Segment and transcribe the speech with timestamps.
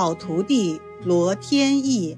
[0.00, 2.16] 好徒弟罗天意。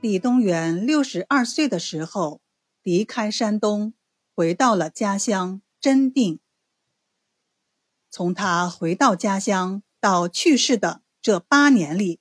[0.00, 2.40] 李东垣六十二岁的时候，
[2.82, 3.94] 离开山东，
[4.34, 6.40] 回到了家乡真定。
[8.10, 12.18] 从他回到家乡到去世的这八年里，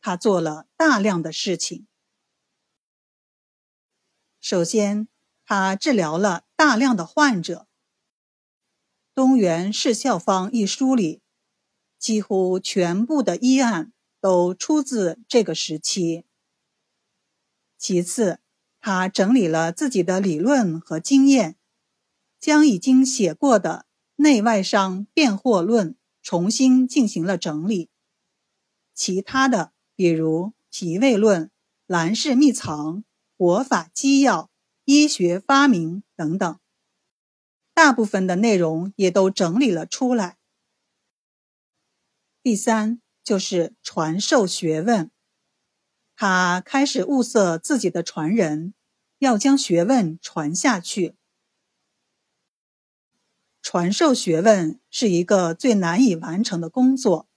[0.00, 1.86] 他做了大量的事情。
[4.40, 5.06] 首先，
[5.44, 7.60] 他治疗了大量的患者。
[9.14, 11.21] 《东园市校方》一书里，
[12.02, 16.24] 几乎全部的医案都出自这个时期。
[17.78, 18.40] 其次，
[18.80, 21.56] 他整理了自己的理论和经验，
[22.40, 27.88] 将已经写过的内外伤辩惑论重新进行了整理。
[28.92, 31.52] 其他的，比如脾胃论、
[31.86, 33.04] 兰氏秘藏、
[33.38, 34.50] 活法机要、
[34.84, 36.58] 医学发明等等。
[37.72, 40.38] 大部分的内容也都整理了出来。
[42.42, 45.12] 第三就是传授学问，
[46.16, 48.74] 他开始物色自己的传人，
[49.18, 51.14] 要将学问传下去。
[53.62, 57.28] 传授学问是一个最难以完成的工作，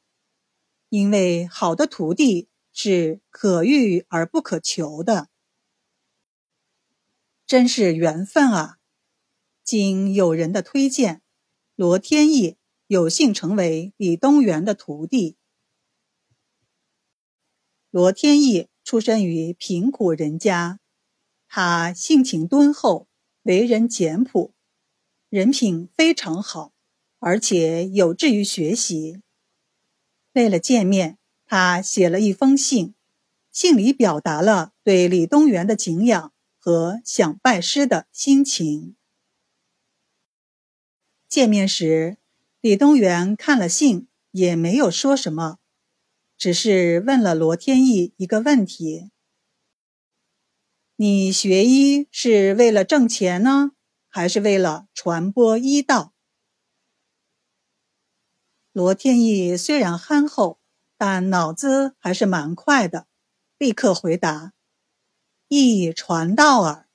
[0.90, 5.30] 因为好的徒弟是可遇而不可求的，
[7.46, 8.80] 真是缘分啊！
[9.64, 11.22] 经友人的推荐，
[11.76, 15.38] 罗天意有幸成为李东垣的徒弟。
[17.90, 20.80] 罗天意出身于贫苦人家，
[21.48, 23.08] 他性情敦厚，
[23.42, 24.54] 为人简朴，
[25.30, 26.74] 人品非常好，
[27.20, 29.22] 而且有志于学习。
[30.34, 32.94] 为了见面，他写了一封信，
[33.52, 38.96] 信里表达了对李东垣的敬仰和想拜师的心情。
[41.28, 42.18] 见面时，
[42.66, 45.60] 李东垣看了信，也没有说什么，
[46.36, 49.12] 只是问了罗天意一个问题
[50.98, 53.74] ：“你学医是为了挣钱呢，
[54.08, 56.16] 还是为了传播医道？”
[58.74, 60.60] 罗天意虽然憨厚，
[60.98, 63.06] 但脑子还是蛮快的，
[63.60, 64.54] 立刻回答
[65.50, 66.90] ：“意传道耳。”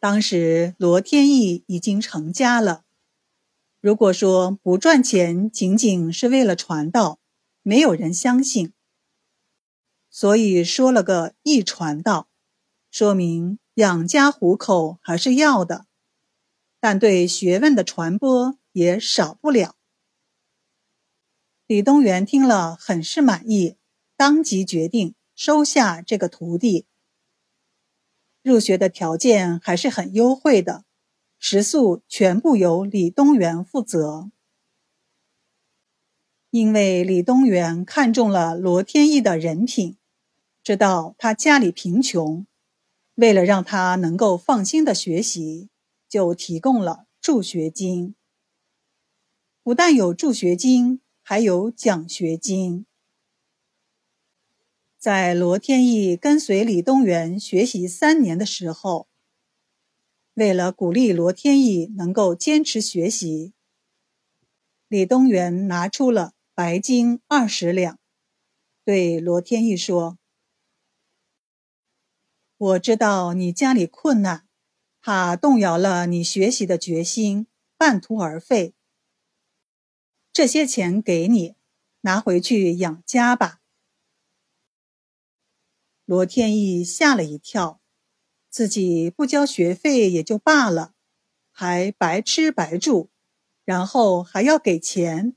[0.00, 2.86] 当时罗天意已经成家了。
[3.80, 7.20] 如果说不赚钱仅仅是为了传道，
[7.62, 8.72] 没有人相信。
[10.10, 12.28] 所以说了个“义传道”，
[12.90, 15.86] 说明养家糊口还是要的，
[16.80, 19.76] 但对学问的传播也少不了。
[21.68, 23.76] 李东垣听了很是满意，
[24.16, 26.86] 当即决定收下这个徒弟。
[28.42, 30.84] 入学的条件还是很优惠的，
[31.38, 34.30] 食宿全部由李东垣负责。
[36.50, 39.96] 因为李东垣看中了罗天意的人品，
[40.62, 42.46] 知道他家里贫穷，
[43.16, 45.68] 为了让他能够放心的学习，
[46.08, 48.14] 就提供了助学金。
[49.62, 52.86] 不但有助学金，还有奖学金。
[54.98, 59.07] 在罗天意跟随李东垣学习三年的时候，
[60.38, 63.54] 为了鼓励罗天意能够坚持学习，
[64.86, 67.98] 李东垣拿出了白金二十两，
[68.84, 70.16] 对罗天意说
[72.56, 74.46] ：“我知道你家里困难，
[75.00, 78.76] 怕动摇了你学习的决心，半途而废。
[80.32, 81.56] 这些钱给你，
[82.02, 83.60] 拿回去养家吧。”
[86.06, 87.80] 罗天意吓了一跳，
[88.50, 90.94] 自己不交学费也就罢了，
[91.52, 93.10] 还白吃白住，
[93.64, 95.36] 然后还要给钱，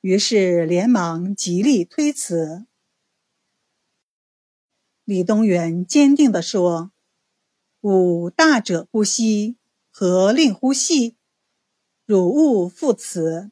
[0.00, 2.66] 于是连忙极力推辞。
[5.04, 6.92] 李东垣坚定地说
[7.82, 9.56] ：“吾大者不惜，
[9.90, 11.16] 何令乎细？
[12.04, 13.50] 汝勿复辞。”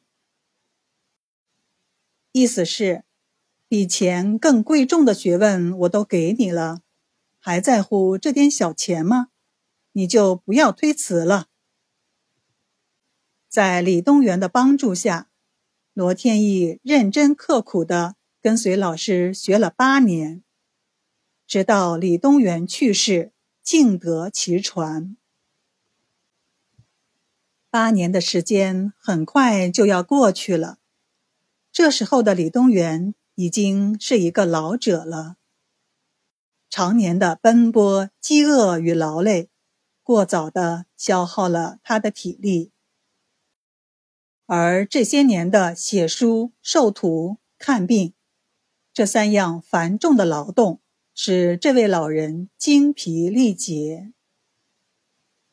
[2.31, 3.05] 意思是。
[3.65, 6.82] 比钱更贵重的学问我都给你了，
[7.45, 9.27] 还在乎这点小钱吗？
[9.91, 11.47] 你就不要推辞了。
[13.49, 15.29] 在李东垣的帮助下，
[15.91, 20.41] 罗天意认真刻苦地跟随老师学了八年，
[21.45, 25.17] 直到李东垣去世，尽得其传。
[27.69, 30.77] 八年的时间很快就要过去了，
[31.73, 33.13] 这时候的李东垣。
[33.35, 35.37] 已经是一个老者了，
[36.75, 39.51] 常年的奔波、饥饿与劳累，
[40.01, 42.71] 过早的消耗了他的体力。
[44.47, 48.15] 而这些年的写书、授徒、看病，
[48.91, 50.81] 这三样繁重的劳动，
[51.13, 54.11] 使这位老人精疲力竭。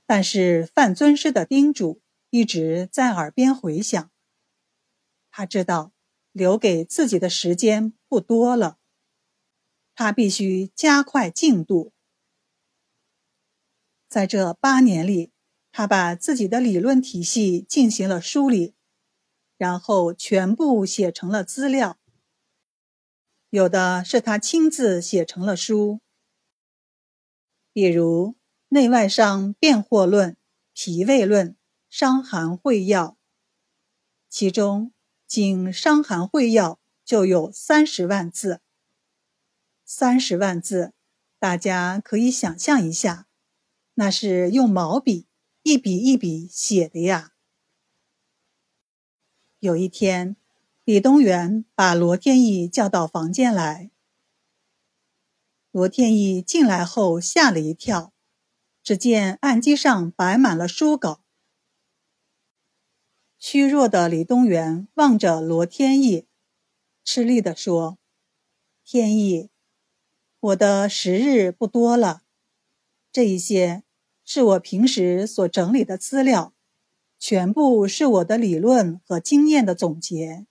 [0.07, 2.01] 但是范尊师的叮嘱
[2.31, 4.11] 一直在耳边回响。
[5.31, 5.93] 他知道
[6.33, 8.79] 留给自己的时间不多了，
[10.01, 11.93] 他必须加快进度。
[14.09, 15.31] 在这八年里，
[15.73, 18.75] 他把自己的理论体系进行了梳理，
[19.59, 21.99] 然后全部写成了资料。
[23.51, 26.01] 有的是他亲自写成了书，
[27.75, 28.37] 比如。
[28.73, 30.37] 内外伤辩惑论、
[30.73, 31.57] 脾胃论、
[31.89, 33.19] 伤寒会要，
[34.29, 34.93] 其中
[35.27, 38.63] 仅伤寒会要就有三十万字。
[39.93, 40.93] 三十万字，
[41.41, 43.27] 大家可以想象一下，
[43.95, 45.27] 那是用毛笔
[45.65, 47.33] 一笔一笔写的呀。
[49.59, 50.37] 有一天，
[50.85, 53.91] 李东垣把罗天意叫到房间来，
[55.73, 58.13] 罗天意进来后吓了一跳。
[58.85, 61.25] 只见案几上摆满了书稿。
[63.37, 66.29] 虚弱的李东垣望着罗天意，
[67.03, 67.99] 吃力地说
[68.85, 69.50] ：“天意，
[70.41, 72.23] 我的时日不多了。
[73.13, 73.83] 这一些
[74.25, 76.55] 是我平时所整理的资料，
[77.19, 80.47] 全部是我的理论和经验的总结。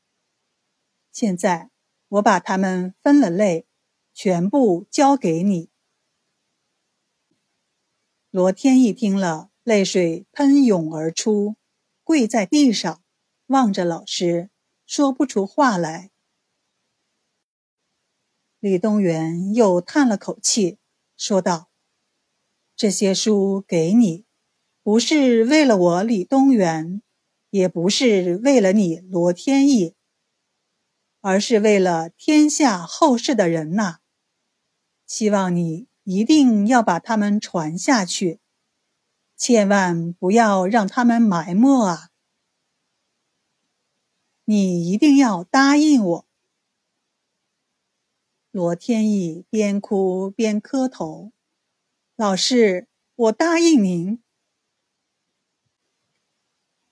[1.11, 1.71] 现在
[2.09, 3.65] 我把它们分了类，
[4.13, 5.71] 全部交给你。”
[8.29, 11.55] 罗天一听了，泪水喷涌而出，
[12.03, 13.01] 跪在地上，
[13.47, 14.51] 望着老师，
[14.85, 16.11] 说不出话来。
[18.59, 20.77] 李东垣又叹了口气，
[21.15, 21.69] 说道
[22.75, 24.25] ：“这些书给你，
[24.83, 27.01] 不是为了我李东垣，
[27.49, 29.95] 也不是为了你罗天意，
[31.21, 33.97] 而是为了天下后世的人呐！
[35.05, 38.39] 希望你。”一定要把他们传下去，
[39.37, 42.09] 千万不要让他们埋没啊！
[44.45, 46.28] 你一定要答应我。
[48.51, 51.31] 罗天意边哭边磕头
[52.17, 54.23] ：“老师，我答应您。”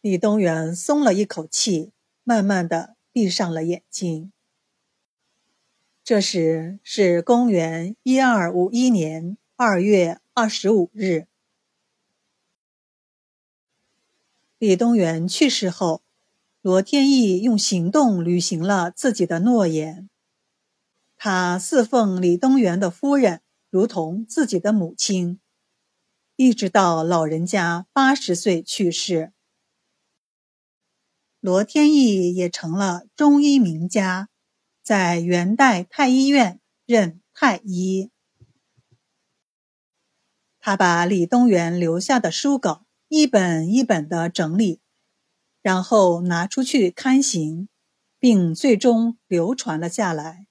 [0.01, 1.91] 李东垣松了一口气，
[2.23, 4.31] 慢慢的闭上了眼睛。
[6.03, 11.25] 这时是公元一二五一年二月二十五日。
[14.59, 16.03] 李东垣去世后，
[16.61, 20.07] 罗天意用行动履行了自己的诺言。
[21.17, 25.39] 他侍奉李东垣的夫人，如同自己的母亲，
[26.35, 29.33] 一直到老人家八十岁去世。
[31.39, 34.29] 罗天益也成了中医名家。
[34.83, 38.09] 在元代太医院任太医，
[40.59, 44.79] 他把李东垣留下的书稿一本一本的整理，
[45.61, 47.67] 然后拿出去刊行，
[48.17, 50.47] 并最终流传了下来。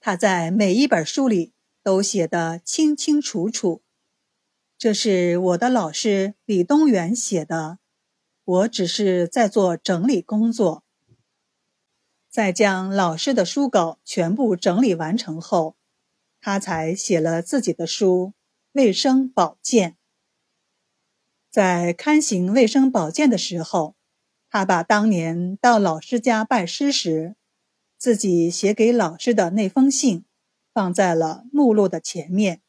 [0.00, 1.52] 他在每一本书里
[1.82, 3.82] 都写得清清楚楚，
[4.78, 7.78] 这是我的老师李东垣写的，
[8.44, 10.84] 我只是在做整理工作。
[12.30, 15.76] 在将老师的书稿全部整理完成后，
[16.40, 18.34] 他才写了自己的书
[18.72, 19.92] 《卫生保健》。
[21.50, 23.96] 在刊行《卫生保健》的时候，
[24.48, 27.34] 他把当年到老师家拜师时，
[27.98, 30.24] 自己写给老师的那封信
[30.72, 32.62] 放在了目录的前面。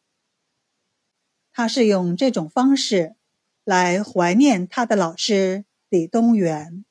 [1.52, 3.16] 他是用这种方式
[3.64, 6.84] 来怀念他的老师李东垣。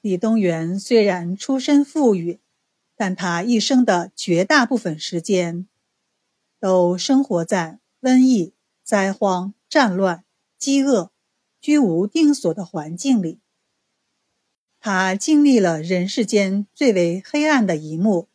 [0.00, 2.40] 李东垣虽然出身富裕，
[2.96, 5.68] 但他一生的绝大部分时间，
[6.58, 10.24] 都生活在瘟疫、灾荒、战乱、
[10.58, 11.12] 饥饿、
[11.60, 13.40] 居无定所的环境里。
[14.82, 18.30] 他经历了人世间最为黑暗的一幕，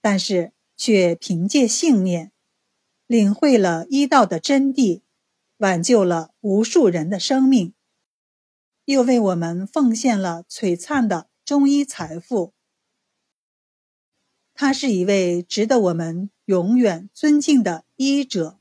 [0.00, 2.30] 但是却凭借信念，
[3.08, 5.02] 领会了医道的真谛，
[5.56, 7.74] 挽救了无数人的生命。
[8.84, 12.52] 又为我们奉献了璀璨的中医财富。
[14.54, 18.60] 他是一位值得我们永远尊敬的医者。